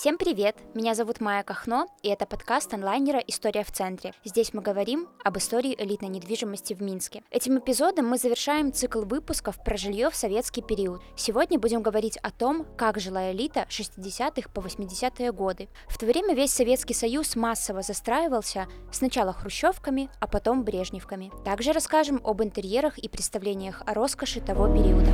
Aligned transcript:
Всем 0.00 0.16
привет! 0.16 0.56
Меня 0.72 0.94
зовут 0.94 1.20
Майя 1.20 1.42
Кахно, 1.42 1.86
и 2.02 2.08
это 2.08 2.24
подкаст 2.24 2.72
онлайнера 2.72 3.18
«История 3.18 3.62
в 3.62 3.70
центре». 3.70 4.14
Здесь 4.24 4.54
мы 4.54 4.62
говорим 4.62 5.10
об 5.22 5.36
истории 5.36 5.76
элитной 5.78 6.08
недвижимости 6.08 6.72
в 6.72 6.80
Минске. 6.80 7.22
Этим 7.30 7.58
эпизодом 7.58 8.06
мы 8.06 8.16
завершаем 8.16 8.72
цикл 8.72 9.02
выпусков 9.02 9.62
про 9.62 9.76
жилье 9.76 10.08
в 10.08 10.16
советский 10.16 10.62
период. 10.62 11.02
Сегодня 11.16 11.58
будем 11.58 11.82
говорить 11.82 12.16
о 12.22 12.30
том, 12.30 12.66
как 12.78 12.98
жила 12.98 13.30
элита 13.30 13.66
60-х 13.68 14.48
по 14.54 14.60
80-е 14.60 15.32
годы. 15.32 15.68
В 15.86 15.98
то 15.98 16.06
время 16.06 16.34
весь 16.34 16.54
Советский 16.54 16.94
Союз 16.94 17.36
массово 17.36 17.82
застраивался 17.82 18.68
сначала 18.90 19.34
хрущевками, 19.34 20.08
а 20.18 20.26
потом 20.26 20.64
брежневками. 20.64 21.30
Также 21.44 21.72
расскажем 21.72 22.22
об 22.24 22.42
интерьерах 22.42 22.96
и 22.96 23.10
представлениях 23.10 23.82
о 23.84 23.92
роскоши 23.92 24.40
того 24.40 24.66
периода. 24.66 25.10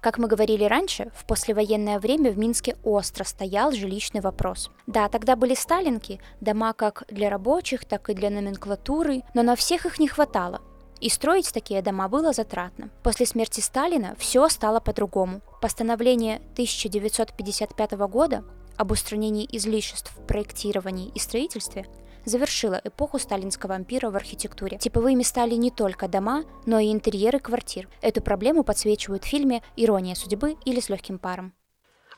Как 0.00 0.16
мы 0.16 0.28
говорили 0.28 0.64
раньше, 0.64 1.10
в 1.14 1.26
послевоенное 1.26 1.98
время 1.98 2.30
в 2.30 2.38
Минске 2.38 2.76
остро 2.84 3.24
стоял 3.24 3.70
жилищный 3.70 4.22
вопрос. 4.22 4.70
Да, 4.86 5.08
тогда 5.10 5.36
были 5.36 5.54
сталинки, 5.54 6.20
дома 6.40 6.72
как 6.72 7.04
для 7.08 7.28
рабочих, 7.28 7.84
так 7.84 8.08
и 8.08 8.14
для 8.14 8.30
номенклатуры, 8.30 9.22
но 9.34 9.42
на 9.42 9.56
всех 9.56 9.84
их 9.84 9.98
не 9.98 10.08
хватало. 10.08 10.62
И 11.00 11.10
строить 11.10 11.52
такие 11.52 11.82
дома 11.82 12.08
было 12.08 12.32
затратно. 12.32 12.90
После 13.02 13.26
смерти 13.26 13.60
Сталина 13.60 14.14
все 14.18 14.48
стало 14.48 14.80
по-другому. 14.80 15.42
Постановление 15.60 16.36
1955 16.54 17.92
года 18.08 18.44
об 18.80 18.92
устранении 18.92 19.46
излишеств 19.52 20.10
в 20.16 20.26
проектировании 20.26 21.12
и 21.14 21.18
строительстве 21.18 21.86
завершила 22.24 22.80
эпоху 22.82 23.18
сталинского 23.18 23.74
ампира 23.74 24.10
в 24.10 24.16
архитектуре. 24.16 24.78
Типовыми 24.78 25.22
стали 25.22 25.54
не 25.54 25.70
только 25.70 26.08
дома, 26.08 26.44
но 26.64 26.78
и 26.78 26.90
интерьеры 26.90 27.40
квартир. 27.40 27.90
Эту 28.00 28.22
проблему 28.22 28.64
подсвечивают 28.64 29.24
в 29.24 29.28
фильме 29.28 29.62
«Ирония 29.76 30.14
судьбы» 30.14 30.56
или 30.64 30.80
«С 30.80 30.88
легким 30.88 31.18
паром». 31.18 31.52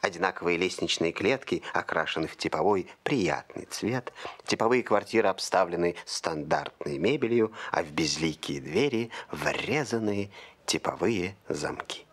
Одинаковые 0.01 0.57
лестничные 0.57 1.11
клетки 1.11 1.63
окрашены 1.73 2.29
в 2.29 2.37
типовой 2.37 2.89
приятный 3.03 3.67
цвет. 3.69 4.13
Типовые 4.47 4.85
квартиры 4.85 5.29
обставлены 5.29 5.97
стандартной 6.05 6.99
мебелью, 6.99 7.53
а 7.73 7.83
в 7.83 7.91
безликие 7.91 8.61
двери 8.61 9.11
врезаны 9.33 10.31
типовые 10.65 11.37
замки. 11.49 12.07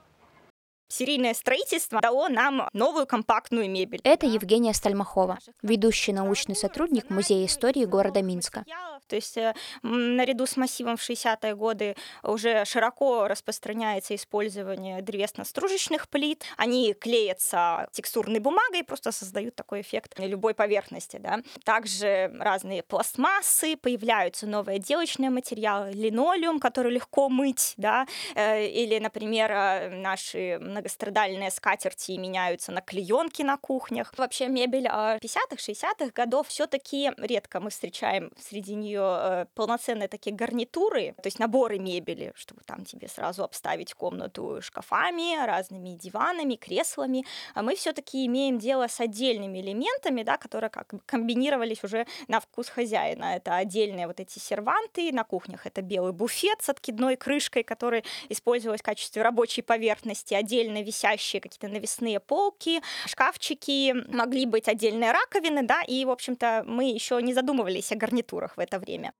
Серийное 0.91 1.35
строительство 1.35 2.01
дало 2.01 2.29
нам 2.29 2.67
новую 2.73 3.05
компактную 3.05 3.69
мебель. 3.69 4.01
Это 4.03 4.25
Евгения 4.25 4.73
Стальмахова, 4.73 5.37
ведущий 5.61 6.13
научный 6.13 6.55
сотрудник 6.55 7.11
Музея 7.11 7.45
истории 7.45 7.85
города 7.85 8.23
Минска. 8.23 8.65
То 9.09 9.15
есть 9.15 9.37
э, 9.37 9.53
наряду 9.81 10.45
с 10.45 10.55
массивом 10.55 10.95
в 10.97 11.01
60-е 11.01 11.55
годы 11.55 11.95
уже 12.23 12.63
широко 12.65 13.27
распространяется 13.27 14.15
использование 14.15 15.01
древесно-стружечных 15.01 16.07
плит. 16.09 16.43
Они 16.57 16.93
клеятся 16.93 17.89
текстурной 17.91 18.39
бумагой, 18.39 18.83
просто 18.83 19.11
создают 19.11 19.55
такой 19.55 19.81
эффект 19.81 20.17
любой 20.19 20.53
поверхности. 20.53 21.17
Да. 21.17 21.39
Также 21.63 22.31
разные 22.39 22.83
пластмассы, 22.83 23.75
появляются 23.75 24.47
новые 24.47 24.77
отделочные 24.77 25.29
материалы, 25.29 25.91
линолеум, 25.91 26.59
который 26.59 26.91
легко 26.91 27.29
мыть, 27.29 27.73
да, 27.77 28.05
э, 28.35 28.67
или, 28.67 28.99
например, 28.99 29.51
э, 29.51 29.89
наши 29.89 30.59
многострадальные 30.61 31.51
скатерти 31.51 32.11
меняются 32.11 32.71
на 32.71 32.81
клеенки 32.81 33.41
на 33.41 33.57
кухнях. 33.57 34.13
Вообще 34.17 34.47
мебель 34.47 34.87
50-х, 34.87 35.55
60-х 35.55 36.11
годов 36.13 36.47
все-таки 36.47 37.11
редко 37.17 37.59
мы 37.59 37.69
встречаем 37.69 38.31
среди 38.37 38.75
нее 38.75 38.98
э, 39.01 39.45
полноценные 39.55 40.07
такие 40.07 40.35
гарнитуры, 40.35 41.13
то 41.21 41.27
есть 41.27 41.39
наборы 41.39 41.79
мебели, 41.79 42.33
чтобы 42.35 42.61
там 42.65 42.85
тебе 42.85 43.07
сразу 43.07 43.43
обставить 43.43 43.93
комнату 43.93 44.61
шкафами, 44.61 45.45
разными 45.45 45.89
диванами, 45.89 46.55
креслами. 46.55 47.25
А 47.53 47.61
мы 47.61 47.75
все-таки 47.75 48.25
имеем 48.25 48.59
дело 48.59 48.87
с 48.87 48.99
отдельными 48.99 49.59
элементами, 49.59 50.23
да, 50.23 50.37
которые 50.37 50.69
как 50.69 50.93
бы 50.93 50.99
комбинировались 51.05 51.83
уже 51.83 52.05
на 52.27 52.39
вкус 52.39 52.69
хозяина. 52.69 53.35
Это 53.35 53.55
отдельные 53.55 54.07
вот 54.07 54.19
эти 54.19 54.39
серванты 54.39 55.11
на 55.11 55.23
кухнях, 55.23 55.65
это 55.65 55.81
белый 55.81 56.13
буфет 56.13 56.61
с 56.61 56.69
откидной 56.69 57.15
крышкой, 57.15 57.63
который 57.63 58.03
использовался 58.29 58.83
в 58.83 58.85
качестве 58.85 59.21
рабочей 59.21 59.61
поверхности, 59.61 60.33
отдельно 60.33 60.81
висящие 60.81 61.41
какие-то 61.41 61.67
навесные 61.67 62.19
полки, 62.19 62.81
шкафчики, 63.05 63.93
могли 64.13 64.45
быть 64.45 64.67
отдельные 64.67 65.11
раковины, 65.11 65.63
да, 65.63 65.81
и, 65.83 66.05
в 66.05 66.09
общем-то, 66.09 66.63
мы 66.67 66.91
еще 66.91 67.21
не 67.21 67.33
задумывались 67.33 67.91
о 67.91 67.95
гарнитурах 67.95 68.57
в 68.57 68.59
это 68.59 68.79
время 68.79 68.88
время. 68.89 69.13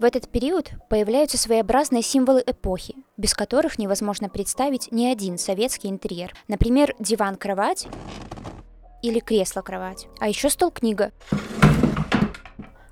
В 0.00 0.04
этот 0.04 0.28
период 0.28 0.70
появляются 0.88 1.38
своеобразные 1.38 2.02
символы 2.02 2.42
эпохи, 2.46 2.94
без 3.16 3.34
которых 3.34 3.78
невозможно 3.78 4.28
представить 4.28 4.92
ни 4.92 5.06
один 5.06 5.38
советский 5.38 5.88
интерьер. 5.88 6.34
Например, 6.46 6.94
диван-кровать 6.98 7.88
или 9.02 9.20
кресло-кровать. 9.20 10.08
А 10.20 10.28
еще 10.28 10.50
стол-книга, 10.50 11.12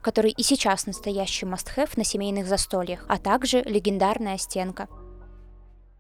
который 0.01 0.31
и 0.31 0.43
сейчас 0.43 0.87
настоящий 0.87 1.47
must-have 1.47 1.91
на 1.97 2.05
семейных 2.05 2.47
застольях, 2.47 3.05
а 3.09 3.19
также 3.19 3.63
легендарная 3.63 4.39
стенка– 4.39 4.89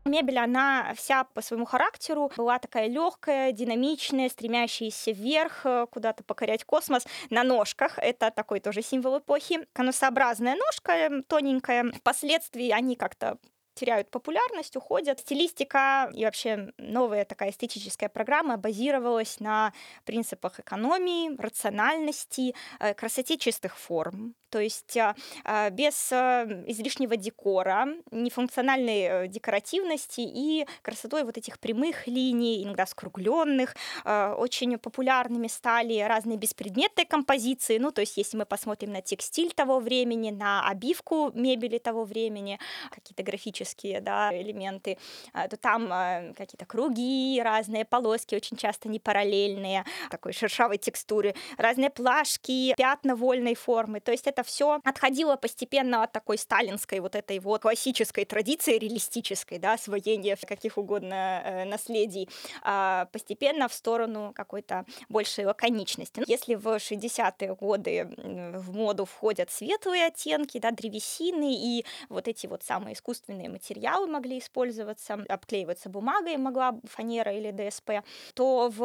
Мебель, 0.06 0.38
она 0.38 0.92
вся 0.96 1.24
по 1.24 1.42
своему 1.42 1.66
характеру 1.66 2.30
была 2.36 2.58
такая 2.58 2.88
легкая, 2.88 3.52
динамичная, 3.52 4.28
стремящаяся 4.28 5.10
вверх, 5.10 5.66
э, 5.66 5.86
куда-то 5.90 6.22
покорять 6.24 6.64
космос 6.64 7.06
на 7.30 7.42
ножках. 7.42 7.98
Это 7.98 8.30
такой 8.30 8.60
тоже 8.60 8.82
символ 8.82 9.18
эпохи. 9.18 9.66
Конусообразная 9.72 10.56
ножка, 10.56 11.22
тоненькая. 11.28 11.92
Впоследствии 11.92 12.70
они 12.70 12.96
как-то 12.96 13.38
теряют 13.76 14.10
популярность, 14.10 14.76
уходят. 14.76 15.20
Стилистика 15.20 16.10
и 16.14 16.24
вообще 16.24 16.72
новая 16.78 17.24
такая 17.24 17.50
эстетическая 17.50 18.08
программа 18.08 18.56
базировалась 18.56 19.38
на 19.38 19.72
принципах 20.04 20.58
экономии, 20.58 21.36
рациональности, 21.40 22.54
э, 22.80 22.94
красоте 22.94 23.36
чистых 23.36 23.76
форм. 23.78 24.34
То 24.50 24.60
есть 24.60 24.96
а, 24.96 25.14
а, 25.44 25.70
без 25.70 26.10
э, 26.12 26.64
излишнего 26.68 27.16
декора, 27.16 27.88
нефункциональной 28.10 29.00
э, 29.00 29.28
декоративности 29.28 30.20
и 30.20 30.66
красотой 30.82 31.24
вот 31.24 31.36
этих 31.36 31.58
прямых 31.58 32.06
линий, 32.06 32.62
иногда 32.62 32.86
скругленных. 32.86 33.76
Очень 34.04 34.78
популярными 34.78 35.48
стали 35.48 35.98
разные 36.00 36.38
беспредметные 36.38 37.04
композиции. 37.04 37.78
Ну, 37.78 37.90
то 37.90 38.00
есть 38.00 38.16
если 38.16 38.38
мы 38.38 38.46
посмотрим 38.46 38.92
на 38.92 39.02
текстиль 39.02 39.52
того 39.52 39.80
времени, 39.80 40.30
на 40.30 40.66
обивку 40.68 41.30
мебели 41.34 41.78
того 41.78 42.04
времени, 42.04 42.58
какие-то 42.90 43.22
графические 43.22 43.65
геометрические 43.66 44.00
да, 44.00 44.30
элементы, 44.32 44.98
а, 45.32 45.48
то 45.48 45.56
там 45.56 45.88
а, 45.90 46.32
какие-то 46.36 46.66
круги, 46.66 47.40
разные 47.42 47.84
полоски, 47.84 48.34
очень 48.34 48.56
часто 48.56 48.88
не 48.88 48.98
параллельные, 48.98 49.84
такой 50.10 50.32
шершавой 50.32 50.78
текстуры, 50.78 51.34
разные 51.56 51.90
плашки, 51.90 52.74
пятна 52.76 53.16
вольной 53.16 53.54
формы. 53.54 54.00
То 54.00 54.12
есть 54.12 54.26
это 54.26 54.42
все 54.42 54.80
отходило 54.84 55.36
постепенно 55.36 56.02
от 56.02 56.12
такой 56.12 56.38
сталинской 56.38 57.00
вот 57.00 57.14
этой 57.14 57.38
вот 57.38 57.62
классической 57.62 58.24
традиции, 58.24 58.78
реалистической, 58.78 59.58
да, 59.58 59.74
освоения 59.74 60.36
каких 60.46 60.78
угодно 60.78 61.42
э, 61.44 61.64
наследий, 61.64 62.28
а 62.62 63.06
постепенно 63.06 63.68
в 63.68 63.72
сторону 63.72 64.32
какой-то 64.34 64.84
большей 65.08 65.46
лаконичности. 65.46 66.22
Если 66.26 66.54
в 66.54 66.66
60-е 66.66 67.54
годы 67.54 68.14
в 68.16 68.76
моду 68.76 69.04
входят 69.04 69.50
светлые 69.50 70.06
оттенки, 70.06 70.58
да, 70.58 70.70
древесины 70.70 71.54
и 71.54 71.84
вот 72.08 72.28
эти 72.28 72.46
вот 72.46 72.62
самые 72.62 72.94
искусственные 72.94 73.48
материалы 73.56 74.06
могли 74.06 74.38
использоваться, 74.38 75.24
обклеиваться 75.28 75.88
бумагой 75.88 76.36
могла 76.36 76.78
фанера 76.84 77.32
или 77.32 77.50
ДСП, 77.50 77.90
то 78.34 78.68
в 78.68 78.82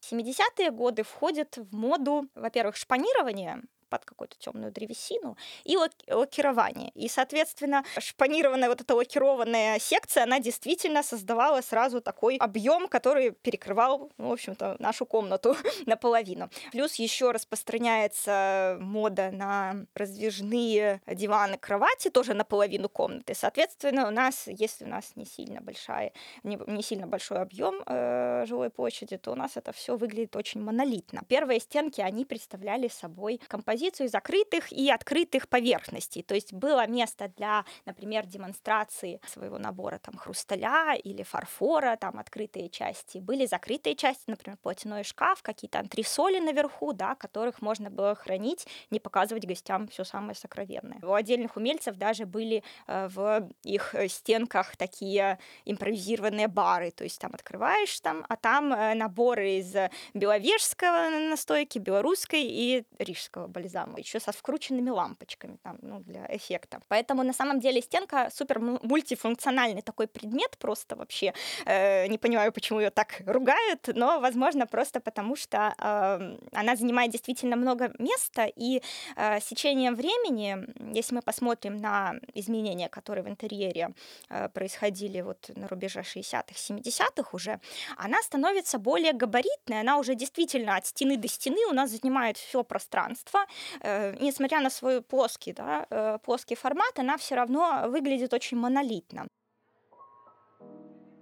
70-е 0.00 0.70
годы 0.70 1.02
входит 1.02 1.56
в 1.56 1.74
моду, 1.74 2.28
во-первых, 2.34 2.76
шпанирование, 2.76 3.62
под 3.92 4.06
какую-то 4.06 4.38
темную 4.38 4.72
древесину, 4.72 5.36
и 5.64 5.76
лакирование. 6.08 6.90
И, 6.94 7.08
соответственно, 7.08 7.84
шпанированная 7.98 8.70
вот 8.70 8.80
эта 8.80 8.94
лакированная 8.94 9.78
секция, 9.78 10.22
она 10.22 10.40
действительно 10.40 11.02
создавала 11.02 11.60
сразу 11.60 12.00
такой 12.00 12.36
объем, 12.38 12.88
который 12.88 13.32
перекрывал, 13.32 14.10
ну, 14.16 14.30
в 14.30 14.32
общем-то, 14.32 14.76
нашу 14.78 15.04
комнату 15.04 15.54
наполовину. 15.86 16.48
Плюс 16.70 16.94
еще 16.94 17.32
распространяется 17.32 18.78
мода 18.80 19.30
на 19.30 19.84
раздвижные 19.94 21.02
диваны, 21.06 21.58
кровати, 21.58 22.08
тоже 22.08 22.32
наполовину 22.32 22.88
комнаты. 22.88 23.34
Соответственно, 23.34 24.08
у 24.08 24.10
нас, 24.10 24.44
если 24.46 24.86
у 24.86 24.88
нас 24.88 25.12
не 25.16 25.26
сильно 25.26 25.60
большая, 25.60 26.12
не, 26.44 26.58
не 26.66 26.82
сильно 26.82 27.06
большой 27.06 27.42
объем 27.42 27.82
э, 27.86 28.46
жилой 28.46 28.70
площади, 28.70 29.18
то 29.18 29.32
у 29.32 29.34
нас 29.34 29.58
это 29.58 29.72
все 29.72 29.98
выглядит 29.98 30.34
очень 30.34 30.62
монолитно. 30.62 31.20
Первые 31.28 31.60
стенки, 31.60 32.00
они 32.00 32.24
представляли 32.24 32.88
собой 32.88 33.38
композицию 33.48 33.81
композицию 33.82 34.08
закрытых 34.08 34.72
и 34.72 34.90
открытых 34.90 35.48
поверхностей. 35.48 36.22
То 36.22 36.34
есть 36.34 36.52
было 36.52 36.86
место 36.86 37.28
для, 37.36 37.64
например, 37.84 38.26
демонстрации 38.26 39.20
своего 39.26 39.58
набора 39.58 39.98
там 39.98 40.16
хрусталя 40.16 40.94
или 40.94 41.24
фарфора, 41.24 41.96
там 41.96 42.18
открытые 42.18 42.68
части. 42.68 43.18
Были 43.18 43.46
закрытые 43.46 43.96
части, 43.96 44.22
например, 44.28 44.58
платяной 44.62 45.02
шкаф, 45.02 45.42
какие-то 45.42 45.80
антресоли 45.80 46.38
наверху, 46.38 46.92
да, 46.92 47.16
которых 47.16 47.60
можно 47.60 47.90
было 47.90 48.14
хранить, 48.14 48.66
не 48.90 49.00
показывать 49.00 49.46
гостям 49.46 49.88
все 49.88 50.04
самое 50.04 50.34
сокровенное. 50.34 51.00
У 51.02 51.12
отдельных 51.12 51.56
умельцев 51.56 51.96
даже 51.96 52.24
были 52.24 52.62
э, 52.86 53.08
в 53.08 53.48
их 53.64 53.94
стенках 54.08 54.76
такие 54.76 55.38
импровизированные 55.64 56.46
бары, 56.46 56.92
то 56.92 57.04
есть 57.04 57.20
там 57.20 57.34
открываешь 57.34 58.00
там, 58.00 58.24
а 58.28 58.36
там 58.36 58.72
э, 58.72 58.94
наборы 58.94 59.58
из 59.58 59.74
беловежского 60.14 61.10
настойки, 61.30 61.78
белорусской 61.78 62.42
и 62.42 62.84
рижского 62.98 63.48
бальзама, 63.48 63.71
еще 63.98 64.20
со 64.20 64.32
вкрученными 64.32 64.90
лампочками 64.90 65.56
там, 65.62 65.78
ну, 65.82 66.00
для 66.00 66.26
эффекта. 66.28 66.80
Поэтому 66.88 67.22
на 67.22 67.32
самом 67.32 67.60
деле 67.60 67.80
стенка 67.82 68.30
супер 68.32 68.60
мультифункциональный 68.60 69.82
такой 69.82 70.06
предмет 70.06 70.56
просто 70.58 70.96
вообще. 70.96 71.32
Э, 71.66 72.06
не 72.06 72.18
понимаю, 72.18 72.52
почему 72.52 72.80
ее 72.80 72.90
так 72.90 73.22
ругают, 73.26 73.88
но, 73.94 74.20
возможно, 74.20 74.66
просто 74.66 75.00
потому 75.00 75.36
что 75.36 75.74
э, 75.78 76.38
она 76.52 76.76
занимает 76.76 77.10
действительно 77.10 77.56
много 77.56 77.92
места, 77.98 78.44
и 78.44 78.82
э, 79.16 79.40
с 79.40 79.44
течением 79.44 79.94
времени, 79.94 80.58
если 80.94 81.14
мы 81.14 81.22
посмотрим 81.22 81.76
на 81.76 82.14
изменения, 82.34 82.88
которые 82.88 83.24
в 83.24 83.28
интерьере 83.28 83.90
э, 84.28 84.48
происходили 84.48 85.22
вот 85.22 85.50
на 85.56 85.68
рубеже 85.68 86.00
60-х, 86.00 86.54
70-х 86.54 87.30
уже, 87.32 87.60
она 87.96 88.22
становится 88.22 88.78
более 88.78 89.12
габаритной, 89.12 89.80
она 89.80 89.98
уже 89.98 90.14
действительно 90.14 90.76
от 90.76 90.86
стены 90.86 91.16
до 91.16 91.28
стены 91.28 91.66
у 91.70 91.74
нас 91.74 91.90
занимает 91.90 92.36
все 92.36 92.62
пространство. 92.62 93.40
Э, 93.80 94.14
несмотря 94.20 94.60
на 94.60 94.70
свой 94.70 95.02
плоский, 95.02 95.52
да, 95.52 95.86
э, 95.90 96.18
плоский 96.24 96.54
формат, 96.54 96.98
она 96.98 97.16
все 97.16 97.34
равно 97.34 97.84
выглядит 97.88 98.32
очень 98.32 98.56
монолитно. 98.56 99.26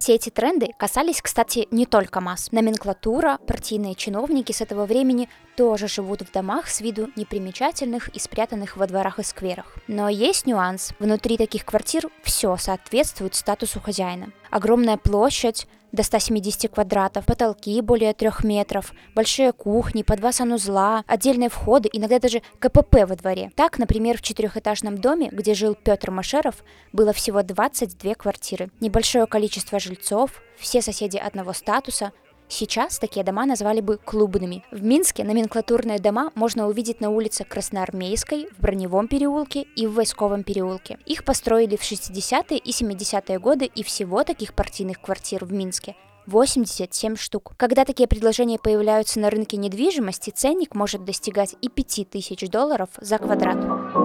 Все 0.01 0.15
эти 0.15 0.31
тренды 0.31 0.73
касались, 0.79 1.21
кстати, 1.21 1.67
не 1.69 1.85
только 1.85 2.21
масс. 2.21 2.51
Номенклатура, 2.51 3.37
партийные 3.45 3.93
чиновники 3.93 4.51
с 4.51 4.59
этого 4.59 4.87
времени 4.87 5.29
тоже 5.55 5.87
живут 5.87 6.23
в 6.23 6.31
домах 6.31 6.69
с 6.69 6.81
виду 6.81 7.11
непримечательных 7.15 8.07
и 8.07 8.17
спрятанных 8.17 8.77
во 8.77 8.87
дворах 8.87 9.19
и 9.19 9.23
скверах. 9.23 9.75
Но 9.87 10.09
есть 10.09 10.47
нюанс. 10.47 10.93
Внутри 10.97 11.37
таких 11.37 11.65
квартир 11.65 12.09
все 12.23 12.57
соответствует 12.57 13.35
статусу 13.35 13.79
хозяина. 13.79 14.31
Огромная 14.51 14.97
площадь, 14.97 15.65
до 15.91 16.03
170 16.03 16.71
квадратов, 16.71 17.25
потолки 17.25 17.79
более 17.81 18.13
3 18.13 18.29
метров, 18.43 18.93
большие 19.15 19.51
кухни, 19.51 20.03
по 20.03 20.15
два 20.15 20.31
санузла, 20.31 21.03
отдельные 21.07 21.49
входы, 21.49 21.89
иногда 21.91 22.19
даже 22.19 22.41
КПП 22.59 23.05
во 23.07 23.15
дворе. 23.15 23.51
Так, 23.55 23.79
например, 23.79 24.17
в 24.17 24.21
четырехэтажном 24.21 24.97
доме, 24.97 25.29
где 25.31 25.53
жил 25.53 25.75
Петр 25.75 26.11
Машеров, 26.11 26.63
было 26.93 27.13
всего 27.13 27.43
22 27.43 28.15
квартиры. 28.15 28.69
Небольшое 28.79 29.25
количество 29.25 29.79
жильцов, 29.79 30.41
все 30.57 30.81
соседи 30.81 31.17
одного 31.17 31.53
статуса, 31.53 32.11
Сейчас 32.51 32.99
такие 32.99 33.23
дома 33.23 33.45
назвали 33.45 33.79
бы 33.79 33.97
клубными. 33.97 34.65
В 34.71 34.83
Минске 34.83 35.23
номенклатурные 35.23 35.99
дома 35.99 36.31
можно 36.35 36.67
увидеть 36.67 36.99
на 36.99 37.09
улице 37.09 37.45
Красноармейской, 37.45 38.49
в 38.51 38.61
Броневом 38.61 39.07
переулке 39.07 39.61
и 39.77 39.87
в 39.87 39.93
Войсковом 39.93 40.43
переулке. 40.43 40.99
Их 41.05 41.23
построили 41.23 41.77
в 41.77 41.81
60-е 41.81 42.57
и 42.57 42.71
70-е 42.71 43.39
годы, 43.39 43.71
и 43.73 43.83
всего 43.83 44.25
таких 44.25 44.53
партийных 44.53 44.99
квартир 44.99 45.45
в 45.45 45.53
Минске 45.53 45.95
87 46.27 47.15
штук. 47.15 47.53
Когда 47.55 47.85
такие 47.85 48.09
предложения 48.09 48.59
появляются 48.59 49.21
на 49.21 49.29
рынке 49.29 49.55
недвижимости, 49.55 50.31
ценник 50.31 50.75
может 50.75 51.05
достигать 51.05 51.55
и 51.61 51.69
5000 51.69 52.49
долларов 52.49 52.89
за 52.99 53.17
квадрат. 53.17 54.00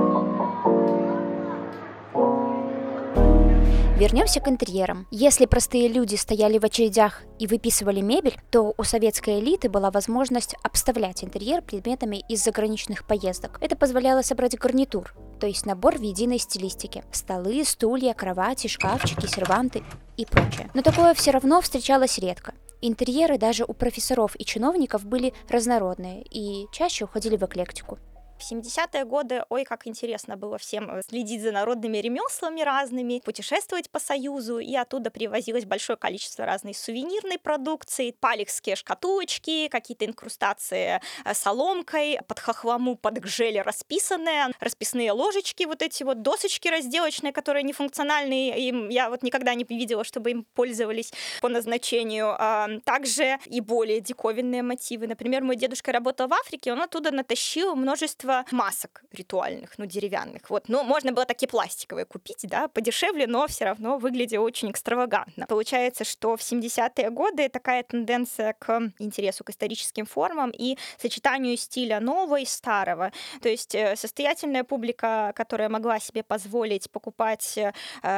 Вернемся 3.97 4.41
к 4.41 4.49
интерьерам. 4.49 5.07
Если 5.11 5.47
простые 5.47 5.89
люди 5.89 6.17
стояли 6.17 6.59
в 6.59 6.65
очередях 6.67 7.23
и 7.39 7.47
выписывали 7.47 8.03
мебель, 8.03 8.39
то 8.51 8.75
у 8.77 8.83
советской 8.83 9.41
элиты 9.41 9.71
была 9.71 9.91
возможность 9.91 10.55
обставлять 10.63 11.25
интерьер 11.25 11.63
предметами 11.63 12.23
из 12.29 12.45
заграничных 12.45 13.07
поездок. 13.07 13.57
Это 13.63 13.75
позволяло 13.75 14.21
собрать 14.21 14.55
гарнитур, 14.59 15.15
то 15.41 15.47
есть 15.47 15.65
набор 15.65 15.97
в 15.97 16.03
единой 16.03 16.39
стилистике. 16.39 17.05
Столы, 17.11 17.65
стулья, 17.65 18.13
кровати, 18.13 18.67
шкафчики, 18.67 19.25
серванты 19.25 19.83
и 20.19 20.27
прочее. 20.27 20.69
Но 20.75 20.83
такое 20.83 21.15
все 21.15 21.31
равно 21.31 21.63
встречалось 21.63 22.19
редко. 22.19 22.53
Интерьеры 22.83 23.39
даже 23.39 23.65
у 23.67 23.73
профессоров 23.73 24.37
и 24.39 24.45
чиновников 24.45 25.07
были 25.07 25.33
разнородные 25.49 26.23
и 26.31 26.67
чаще 26.71 27.07
уходили 27.07 27.39
в 27.39 27.45
эклектику. 27.45 27.99
В 28.39 28.53
70-е 28.53 29.05
годы, 29.05 29.45
ой, 29.49 29.65
как 29.65 29.87
интересно 29.87 30.37
было 30.37 30.59
всем 30.59 30.91
э, 30.91 31.01
следить 31.09 31.41
за 31.41 31.53
народными 31.53 31.97
ремеслами 31.99 32.61
разными, 32.61 33.23
путешествовать 33.25 33.91
по 33.91 33.99
Союзу, 33.99 34.59
и 34.59 34.75
оттуда 34.75 35.11
привозилось 35.11 35.65
большое 35.65 35.97
количество 35.97 36.45
разной 36.45 36.75
сувенирной 36.75 37.39
продукции, 37.39 38.11
палехские 38.11 38.77
шкатулочки, 38.77 39.69
какие-то 39.69 40.05
инкрустации 40.05 41.01
э, 41.25 41.35
соломкой, 41.35 42.19
под 42.29 42.39
хохлому, 42.39 42.97
под 42.97 43.19
гжели 43.21 43.59
расписанные, 43.59 44.49
расписные 44.61 45.13
ложечки, 45.13 45.65
вот 45.65 45.81
эти 45.81 46.03
вот 46.03 46.21
досочки 46.21 46.69
разделочные, 46.69 47.33
которые 47.33 47.63
нефункциональные, 47.63 48.69
им 48.69 48.91
я 48.91 49.09
вот 49.09 49.23
никогда 49.23 49.55
не 49.55 49.65
видела, 49.65 50.05
чтобы 50.05 50.31
им 50.33 50.45
пользовались 50.55 51.13
по 51.41 51.49
назначению. 51.49 52.37
Также 52.85 53.39
и 53.47 53.61
более 53.61 54.01
диковинные 54.01 54.63
мотивы. 54.63 55.07
Например, 55.07 55.43
мой 55.43 55.57
дедушка 55.57 55.93
работал 55.93 56.29
в 56.29 56.35
Африке, 56.35 56.73
он 56.73 56.83
оттуда 56.83 57.11
натащил 57.11 57.75
множество 57.75 58.26
количество 58.27 58.45
масок 58.57 59.03
ритуальных, 59.13 59.79
ну, 59.79 59.87
деревянных. 59.87 60.51
Вот, 60.51 60.69
ну, 60.69 60.83
можно 60.83 61.13
было 61.13 61.25
такие 61.25 61.49
пластиковые 61.49 62.05
купить, 62.05 62.41
да, 62.43 62.69
подешевле, 62.69 63.27
но 63.27 63.47
все 63.47 63.65
равно 63.67 63.99
выглядит 63.99 64.39
очень 64.39 64.71
экстравагантно. 64.71 65.47
Получается, 65.47 66.05
что 66.05 66.37
в 66.37 66.41
70-е 66.41 67.11
годы 67.11 67.49
такая 67.49 67.83
тенденция 67.83 68.55
к 68.59 68.93
интересу 68.99 69.45
к 69.45 69.51
историческим 69.51 70.07
формам 70.07 70.51
и 70.51 70.77
сочетанию 70.99 71.57
стиля 71.57 72.01
нового 72.01 72.41
и 72.41 72.45
старого. 72.45 73.13
То 73.43 73.49
есть 73.49 73.75
э, 73.75 73.97
состоятельная 73.97 74.65
публика, 74.65 75.33
которая 75.35 75.69
могла 75.69 75.99
себе 76.01 76.23
позволить 76.23 76.91
покупать 76.91 77.59
э, 77.59 77.73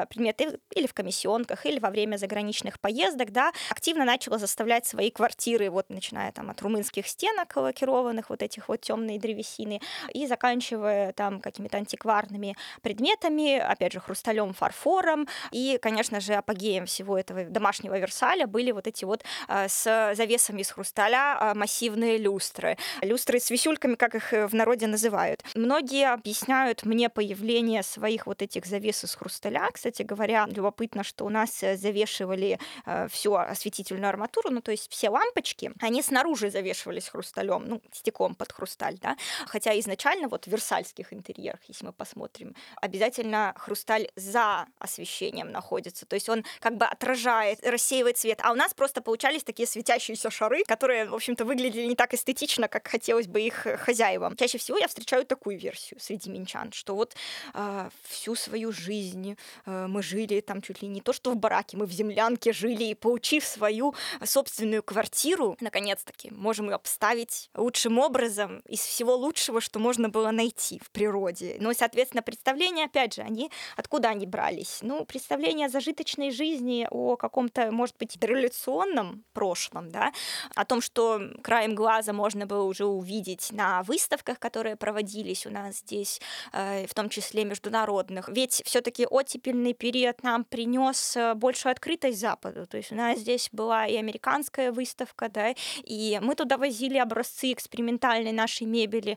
предметы 0.07 0.59
или 0.75 0.87
в 0.87 0.95
комиссионках, 0.95 1.67
или 1.67 1.79
во 1.79 1.91
время 1.91 2.17
заграничных 2.17 2.81
поездок, 2.81 3.31
да, 3.31 3.53
активно 3.71 4.05
начала 4.05 4.39
заставлять 4.39 4.87
свои 4.87 5.11
квартиры, 5.11 5.71
вот 5.71 5.91
начиная 5.91 6.33
там 6.33 6.51
от 6.51 6.63
румынских 6.63 7.07
стенок 7.07 7.57
лакированных, 7.57 8.31
вот 8.31 8.43
этих 8.43 8.69
вот 8.69 8.81
темной 8.81 9.19
древесины, 9.19 9.81
и 10.13 10.27
заканчивая 10.27 11.13
там 11.13 11.41
какими-то 11.41 11.79
антикварными 11.79 12.57
предметами, 12.83 13.59
опять 13.59 13.93
же, 13.93 14.01
хрусталем, 14.01 14.55
фарфором, 14.55 15.27
и, 15.51 15.79
конечно 15.81 16.21
же, 16.21 16.35
апогеем 16.35 16.87
всего 16.87 17.19
этого 17.19 17.45
домашнего 17.45 17.99
Версаля 17.99 18.47
были 18.47 18.73
вот 18.73 18.87
эти 18.87 19.05
вот 19.05 19.25
а, 19.49 19.69
с 19.69 20.15
завесами 20.15 20.63
из 20.63 20.71
хрусталя 20.71 21.37
а, 21.39 21.55
массивные 21.55 22.19
люстры. 22.19 22.77
Люстры 23.03 23.41
с 23.41 23.51
висюльками, 23.51 23.95
как 23.95 24.15
их 24.15 24.33
э, 24.33 24.47
в 24.47 24.55
народе 24.55 24.87
называют. 24.87 25.43
Многие 25.55 26.13
объясняют 26.13 26.85
мне 26.85 27.09
появление 27.09 27.83
своих 27.83 28.27
вот 28.27 28.43
этих 28.43 28.67
завес 28.67 29.05
из 29.05 29.15
хрусталя. 29.15 29.69
Кстати 29.73 30.03
говоря, 30.03 30.47
любопытно, 30.51 31.05
что 31.05 31.25
у 31.25 31.29
нас 31.29 31.63
э, 31.63 31.77
завешивали 31.77 32.59
э, 32.87 33.09
всю 33.09 33.35
осветительную 33.35 34.09
арматуру, 34.09 34.51
ну 34.51 34.61
то 34.61 34.71
есть 34.71 34.91
все 34.91 35.11
лампочки, 35.11 35.73
они 35.81 36.03
снаружи 36.03 36.51
завешивались 36.51 37.09
хрусталем, 37.09 37.65
ну, 37.67 37.83
стеклом 37.93 38.35
под 38.35 38.53
хрусталь, 38.53 38.99
да, 39.01 39.17
хотя 39.47 39.73
изначально 39.89 40.29
вот 40.29 40.45
в 40.45 40.49
версальских 40.49 41.13
интерьерах, 41.13 41.61
если 41.67 41.87
мы 41.87 41.93
посмотрим, 41.93 42.55
обязательно 42.77 43.55
хрусталь 43.57 44.09
за 44.17 44.67
освещением 44.79 45.51
находится, 45.51 46.07
то 46.07 46.15
есть 46.15 46.29
он 46.29 46.45
как 46.61 46.77
бы 46.77 46.85
отражает, 46.85 47.67
рассеивает 47.67 48.19
свет, 48.19 48.41
а 48.43 48.53
у 48.53 48.55
нас 48.55 48.75
просто 48.75 49.01
получались 49.01 49.43
такие 49.45 49.67
светящиеся 49.67 50.31
шары, 50.31 50.65
которые, 50.65 51.07
в 51.07 51.15
общем-то, 51.15 51.45
выглядели 51.45 51.87
не 51.87 51.97
так 51.97 52.13
эстетично, 52.15 52.69
как 52.69 52.87
хотелось 52.87 53.27
бы 53.27 53.41
их 53.41 53.67
хозяевам. 53.79 54.37
Чаще 54.37 54.59
всего 54.59 54.79
я 54.79 54.89
встречаю 54.89 55.25
такую 55.25 55.59
версию 55.59 55.99
среди 56.01 56.31
минчан, 56.31 56.73
что 56.73 56.95
вот 56.95 57.17
э, 57.55 57.91
всю 58.03 58.35
свою 58.35 58.73
жизнь 58.73 59.37
э, 59.65 59.87
мы 59.87 60.03
жили 60.03 60.41
там 60.41 60.61
чуть 60.61 60.83
ли 60.83 60.89
не 60.89 61.01
то, 61.01 61.13
что 61.13 61.31
в 61.31 61.37
бараке, 61.37 61.77
мы 61.77 61.87
в 61.87 61.93
землянке 61.93 62.53
жили, 62.53 62.85
и 62.85 62.95
получив 62.95 63.45
свою 63.45 63.95
собственную 64.23 64.83
квартиру, 64.83 65.57
наконец-таки 65.61 66.31
можем 66.31 66.67
ее 66.67 66.75
обставить 66.75 67.51
лучшим 67.55 67.99
образом, 67.99 68.63
из 68.69 68.81
всего 68.81 69.17
лучшего, 69.17 69.61
что 69.61 69.78
можно 69.79 70.09
было 70.09 70.31
найти 70.31 70.81
в 70.85 70.91
природе. 70.91 71.57
И, 71.57 71.75
соответственно, 71.75 72.23
представления, 72.23 72.85
опять 72.85 73.15
же, 73.15 73.23
они 73.23 73.51
откуда 73.77 74.09
они 74.09 74.27
брались? 74.27 74.79
Ну, 74.83 75.05
представления 75.05 75.67
о 75.67 75.69
зажиточной 75.69 76.31
жизни, 76.31 76.87
о 76.91 77.17
каком-то, 77.17 77.71
может 77.71 77.97
быть, 77.99 78.17
революционном 78.21 79.25
прошлом, 79.33 79.91
да, 79.91 80.13
о 80.55 80.65
том, 80.65 80.81
что 80.81 81.21
краем 81.43 81.75
глаза 81.75 82.13
можно 82.13 82.47
было 82.47 82.65
уже 82.65 82.85
увидеть 82.85 83.53
на 83.53 83.83
выставках, 83.83 84.39
которые 84.39 84.77
проводились 84.77 85.47
у 85.47 85.51
нас 85.51 85.79
здесь, 85.79 86.21
э, 86.53 86.87
в 86.87 86.95
том 86.95 87.09
числе 87.09 87.45
международных. 87.45 88.29
Ведь 88.29 88.63
все-таки 88.65 89.07
оттепельный 89.09 89.75
период 89.75 90.23
нам 90.23 90.45
принес 90.45 91.17
э, 91.17 91.35
большую 91.35 91.73
открытость 91.73 92.21
Западу. 92.21 92.67
То 92.67 92.77
есть 92.77 92.93
у 92.93 92.95
нас 92.95 93.19
здесь 93.19 93.49
была 93.53 93.87
и 93.87 93.97
американская 93.97 94.73
выставка, 94.73 95.29
да, 95.29 95.55
и 95.85 96.19
мы 96.23 96.35
туда 96.35 96.57
возили 96.57 96.99
образцы 96.99 97.53
экспериментальной 97.53 98.33
нашей 98.33 98.67
мебели 98.67 99.17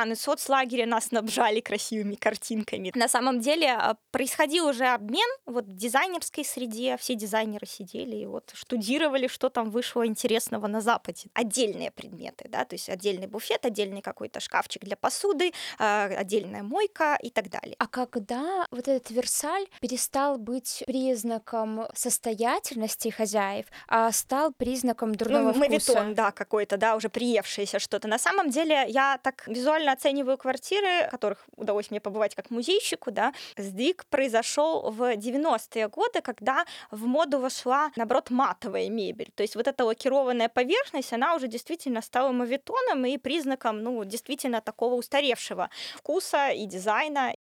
страны 0.00 0.16
соцлагеря 0.16 0.86
нас 0.86 1.06
снабжали 1.06 1.60
красивыми 1.60 2.14
картинками. 2.14 2.90
На 2.94 3.08
самом 3.08 3.40
деле 3.40 3.68
а, 3.72 3.96
происходил 4.10 4.68
уже 4.68 4.86
обмен 4.86 5.28
вот 5.44 5.66
в 5.66 5.76
дизайнерской 5.76 6.42
среде, 6.44 6.96
все 6.96 7.14
дизайнеры 7.14 7.66
сидели 7.66 8.16
и 8.16 8.26
вот 8.26 8.50
штудировали, 8.54 9.26
что 9.26 9.50
там 9.50 9.70
вышло 9.70 10.06
интересного 10.06 10.68
на 10.68 10.80
Западе. 10.80 11.28
Отдельные 11.34 11.90
предметы, 11.90 12.48
да, 12.48 12.64
то 12.64 12.74
есть 12.74 12.88
отдельный 12.88 13.26
буфет, 13.26 13.66
отдельный 13.66 14.00
какой-то 14.00 14.40
шкафчик 14.40 14.82
для 14.84 14.96
посуды, 14.96 15.52
а, 15.78 16.04
отдельная 16.04 16.62
мойка 16.62 17.18
и 17.22 17.28
так 17.28 17.50
далее. 17.50 17.76
А 17.78 17.86
когда 17.86 18.66
вот 18.70 18.88
этот 18.88 19.10
Версаль 19.10 19.66
перестал 19.80 20.38
быть 20.38 20.82
признаком 20.86 21.86
состоятельности 21.94 23.08
хозяев, 23.10 23.66
а 23.86 24.10
стал 24.12 24.52
признаком 24.52 25.14
дурного 25.14 25.52
ну, 25.52 25.64
вкуса? 25.64 26.12
да, 26.14 26.30
какой-то, 26.30 26.78
да, 26.78 26.96
уже 26.96 27.10
приевшееся 27.10 27.78
что-то. 27.78 28.08
На 28.08 28.18
самом 28.18 28.48
деле 28.48 28.86
я 28.88 29.18
так 29.22 29.46
визуально 29.46 29.89
оцениваю 29.92 30.38
квартиры, 30.38 31.08
которых 31.10 31.44
удалось 31.56 31.90
мне 31.90 32.00
побывать 32.00 32.34
как 32.34 32.50
музейщику, 32.50 33.10
да. 33.10 33.32
Сдвиг 33.56 34.06
произошел 34.06 34.90
в 34.90 35.14
90-е 35.16 35.88
годы, 35.88 36.20
когда 36.20 36.64
в 36.90 37.06
моду 37.06 37.38
вошла, 37.38 37.90
наоборот, 37.96 38.30
матовая 38.30 38.88
мебель. 38.88 39.30
То 39.34 39.42
есть 39.42 39.56
вот 39.56 39.66
эта 39.66 39.84
лакированная 39.84 40.48
поверхность, 40.48 41.12
она 41.12 41.34
уже 41.34 41.48
действительно 41.48 42.02
стала 42.02 42.32
мавитоном 42.32 43.04
и 43.04 43.18
признаком, 43.18 43.82
ну, 43.82 44.04
действительно 44.04 44.60
такого 44.60 44.94
устаревшего 44.94 45.70
вкуса 45.96 46.50
и 46.50 46.66
дизайна. 46.66 47.34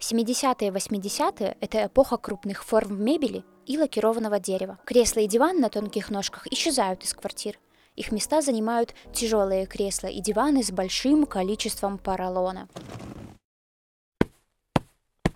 70-е 0.00 0.68
и 0.68 0.70
80-е– 0.70 1.56
это 1.60 1.86
эпоха 1.86 2.16
крупных 2.16 2.64
форм 2.64 3.02
мебели 3.02 3.44
и 3.66 3.78
лакированного 3.78 4.40
дерева. 4.40 4.78
Кресла 4.84 5.20
и 5.20 5.26
диван 5.28 5.60
на 5.60 5.68
тонких 5.68 6.10
ножках 6.10 6.46
исчезают 6.48 7.04
из 7.04 7.14
квартир. 7.14 7.58
Их 7.94 8.12
места 8.12 8.40
занимают 8.40 8.94
тяжелые 9.12 9.66
кресла 9.66 10.06
и 10.06 10.20
диваны 10.20 10.62
с 10.62 10.70
большим 10.70 11.26
количеством 11.26 11.98
поролона. 11.98 12.68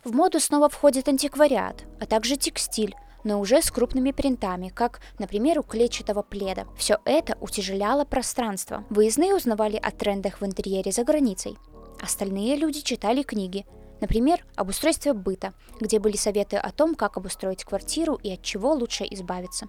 В 0.05 0.15
моду 0.15 0.41
снова 0.41 0.69
входит 0.69 1.09
антиквариат, 1.09 1.85
а 2.01 2.07
также 2.07 2.37
текстиль, 2.37 2.95
но 3.25 3.41
уже 3.41 3.61
с 3.61 3.71
крупными 3.71 4.13
принтами, 4.13 4.69
как, 4.69 5.01
например, 5.19 5.59
у 5.59 5.63
клетчатого 5.65 6.23
пледа. 6.23 6.67
Все 6.77 6.99
это 7.05 7.37
утяжеляло 7.41 8.05
пространство. 8.05 8.85
Выездные 8.89 9.35
узнавали 9.35 9.77
о 9.77 9.91
трендах 9.91 10.41
в 10.41 10.47
интерьере 10.47 10.93
за 10.93 11.03
границей. 11.03 11.59
Остальные 12.01 12.57
люди 12.57 12.83
читали 12.83 13.23
книги, 13.23 13.67
Например, 14.01 14.45
об 14.57 14.69
устройстве 14.69 15.15
быта, 15.15 15.55
где 15.81 15.99
были 15.99 16.17
советы 16.17 16.57
о 16.57 16.71
том, 16.71 16.95
как 16.95 17.17
обустроить 17.17 17.65
квартиру 17.65 18.15
и 18.23 18.33
от 18.33 18.43
чего 18.43 18.73
лучше 18.73 19.05
избавиться. 19.11 19.69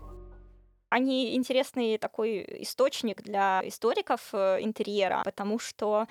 Они 0.90 1.36
интересный 1.36 1.98
такой 1.98 2.46
источник 2.64 3.22
для 3.22 3.62
историков 3.66 4.30
э, 4.34 4.60
интерьера, 4.62 5.22
потому 5.26 5.60
что 5.60 6.08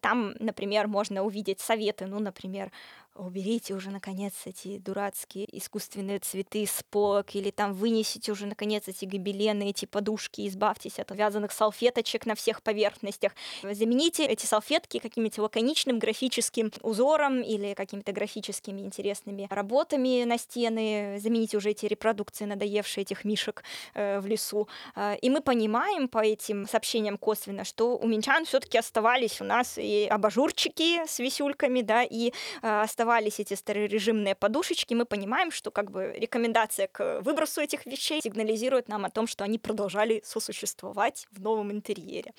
там, 0.00 0.34
например, 0.38 0.86
можно 0.86 1.22
увидеть 1.24 1.60
советы, 1.60 2.06
ну, 2.06 2.18
например, 2.20 2.70
уберите 3.18 3.74
уже, 3.74 3.90
наконец, 3.90 4.32
эти 4.44 4.78
дурацкие 4.78 5.46
искусственные 5.56 6.20
цветы 6.20 6.66
с 6.66 6.82
полок, 6.90 7.34
или 7.34 7.50
там 7.50 7.72
вынесите 7.72 8.32
уже, 8.32 8.46
наконец, 8.46 8.84
эти 8.86 9.04
гобелены, 9.04 9.70
эти 9.70 9.84
подушки, 9.84 10.46
избавьтесь 10.46 10.98
от 10.98 11.10
вязаных 11.10 11.52
салфеточек 11.52 12.26
на 12.26 12.34
всех 12.34 12.62
поверхностях. 12.62 13.32
Замените 13.62 14.24
эти 14.24 14.46
салфетки 14.46 14.98
каким-нибудь 14.98 15.38
лаконичным 15.38 15.98
графическим 15.98 16.72
узором 16.82 17.42
или 17.42 17.74
какими-то 17.74 18.12
графическими 18.12 18.80
интересными 18.80 19.46
работами 19.50 20.24
на 20.24 20.38
стены, 20.38 21.18
замените 21.20 21.56
уже 21.56 21.70
эти 21.70 21.86
репродукции 21.86 22.44
надоевшие 22.44 23.02
этих 23.02 23.24
мишек 23.24 23.64
э, 23.94 24.20
в 24.20 24.26
лесу. 24.26 24.68
Э, 24.94 25.16
и 25.20 25.30
мы 25.30 25.40
понимаем 25.40 26.08
по 26.08 26.18
этим 26.18 26.66
сообщениям 26.66 27.18
косвенно, 27.18 27.64
что 27.64 27.96
у 27.96 28.06
минчан 28.06 28.44
все-таки 28.44 28.78
оставались 28.78 29.40
у 29.40 29.44
нас 29.44 29.78
и 29.78 30.06
абажурчики 30.10 31.06
с 31.06 31.18
висюльками, 31.18 31.82
да, 31.82 32.02
и 32.02 32.32
э, 32.62 32.80
оставались 32.82 33.07
оставались 33.08 33.40
эти 33.40 33.54
старорежимные 33.54 34.34
подушечки, 34.34 34.92
мы 34.92 35.06
понимаем, 35.06 35.50
что 35.50 35.70
как 35.70 35.90
бы 35.90 36.12
рекомендация 36.14 36.88
к 36.88 37.20
выбросу 37.22 37.62
этих 37.62 37.86
вещей 37.86 38.20
сигнализирует 38.20 38.88
нам 38.88 39.06
о 39.06 39.10
том, 39.10 39.26
что 39.26 39.44
они 39.44 39.58
продолжали 39.58 40.20
сосуществовать 40.24 41.26
в 41.30 41.40
новом 41.40 41.72
интерьере. 41.72 42.34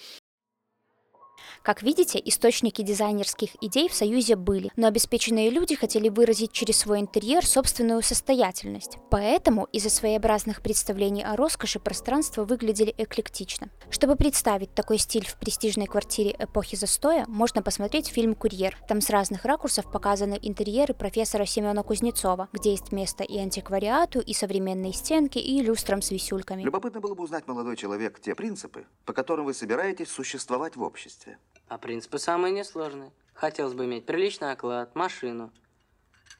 Как 1.63 1.83
видите, 1.83 2.21
источники 2.23 2.81
дизайнерских 2.81 3.51
идей 3.61 3.89
в 3.89 3.93
Союзе 3.93 4.35
были, 4.35 4.71
но 4.75 4.87
обеспеченные 4.87 5.49
люди 5.49 5.75
хотели 5.75 6.09
выразить 6.09 6.51
через 6.51 6.77
свой 6.77 6.99
интерьер 6.99 7.45
собственную 7.45 8.01
состоятельность. 8.01 8.97
Поэтому 9.09 9.67
из-за 9.71 9.89
своеобразных 9.89 10.61
представлений 10.61 11.23
о 11.23 11.35
роскоши 11.35 11.79
пространства 11.79 12.45
выглядели 12.45 12.93
эклектично. 12.97 13.69
Чтобы 13.89 14.15
представить 14.15 14.73
такой 14.73 14.97
стиль 14.97 15.25
в 15.25 15.37
престижной 15.37 15.87
квартире 15.87 16.35
эпохи 16.39 16.75
застоя, 16.75 17.25
можно 17.27 17.61
посмотреть 17.61 18.07
фильм 18.07 18.35
«Курьер». 18.35 18.77
Там 18.87 19.01
с 19.01 19.09
разных 19.09 19.45
ракурсов 19.45 19.91
показаны 19.91 20.39
интерьеры 20.41 20.93
профессора 20.93 21.45
Семена 21.45 21.83
Кузнецова, 21.83 22.49
где 22.53 22.71
есть 22.71 22.91
место 22.91 23.23
и 23.23 23.37
антиквариату, 23.37 24.19
и 24.19 24.33
современные 24.33 24.93
стенки, 24.93 25.37
и 25.37 25.61
люстрам 25.61 26.01
с 26.01 26.11
висюльками. 26.11 26.63
Любопытно 26.63 26.99
было 26.99 27.15
бы 27.15 27.23
узнать, 27.23 27.47
молодой 27.47 27.75
человек, 27.75 28.19
те 28.19 28.35
принципы, 28.35 28.85
по 29.05 29.13
которым 29.13 29.45
вы 29.45 29.53
собираетесь 29.53 30.09
существовать 30.09 30.75
в 30.75 30.81
обществе. 30.81 31.28
А 31.67 31.77
принципы 31.77 32.17
самые 32.19 32.53
несложные. 32.53 33.11
Хотелось 33.33 33.73
бы 33.73 33.85
иметь 33.85 34.05
приличный 34.05 34.51
оклад, 34.51 34.95
машину, 34.95 35.51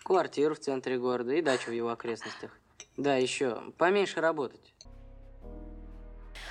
квартиру 0.04 0.56
в 0.56 0.60
центре 0.60 0.98
города 0.98 1.34
и 1.34 1.42
дачу 1.42 1.70
в 1.70 1.74
его 1.74 1.90
окрестностях. 1.90 2.52
Да, 2.98 3.16
еще 3.16 3.62
поменьше 3.78 4.22
работать. 4.22 4.74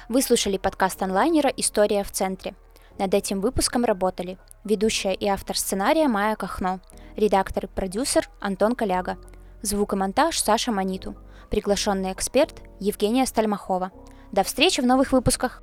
Вы 0.09 0.23
слушали 0.23 0.57
подкаст 0.57 1.03
онлайнера 1.03 1.51
«История 1.57 2.03
в 2.03 2.11
центре». 2.11 2.55
Над 2.99 3.13
этим 3.15 3.41
выпуском 3.41 3.85
работали 3.85 4.39
ведущая 4.65 5.13
и 5.13 5.27
автор 5.27 5.57
сценария 5.57 6.09
Майя 6.09 6.35
Кахно, 6.35 6.81
редактор 7.17 7.67
и 7.67 7.69
продюсер 7.69 8.29
Антон 8.41 8.75
Коляга, 8.75 9.19
звук 9.63 9.93
и 9.93 9.97
монтаж 9.97 10.39
Саша 10.41 10.73
Маниту, 10.73 11.15
приглашенный 11.51 12.13
эксперт 12.13 12.63
Евгения 12.81 13.27
Стальмахова. 13.27 13.93
До 14.33 14.43
встречи 14.43 14.81
в 14.81 14.87
новых 14.87 15.13
выпусках! 15.13 15.63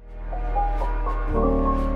thank 1.33 1.89
you 1.89 1.94